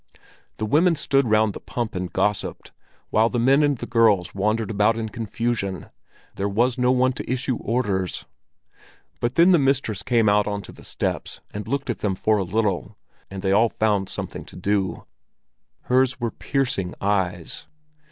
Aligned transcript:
The 0.57 0.65
women 0.65 0.95
stood 0.95 1.27
round 1.29 1.53
the 1.53 1.59
pump 1.59 1.93
and 1.93 2.11
gossiped, 2.11 2.71
while 3.11 3.29
the 3.29 3.37
men 3.39 3.61
and 3.61 3.77
girls 3.87 4.33
wandered 4.33 4.71
about 4.71 4.97
in 4.97 5.09
confusion; 5.09 5.91
there 6.37 6.49
was 6.49 6.75
no 6.75 6.91
one 6.91 7.13
to 7.13 7.31
issue 7.31 7.57
orders. 7.57 8.25
But 9.19 9.35
then 9.35 9.51
the 9.51 9.59
mistress 9.59 10.01
came 10.01 10.27
out 10.27 10.47
on 10.47 10.63
to 10.63 10.71
the 10.71 10.83
steps 10.83 11.41
and 11.53 11.67
looked 11.67 11.91
at 11.91 11.99
them 11.99 12.15
for 12.15 12.39
a 12.39 12.43
little, 12.43 12.97
and 13.29 13.43
they 13.43 13.51
all 13.51 13.69
found 13.69 14.09
something 14.09 14.43
to 14.45 14.55
do. 14.55 15.05
Hers 15.81 16.19
were 16.19 16.31
piercing 16.31 16.95
eyes! 16.99 17.67